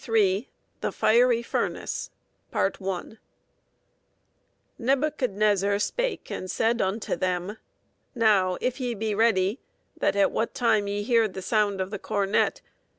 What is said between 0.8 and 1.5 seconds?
FIERY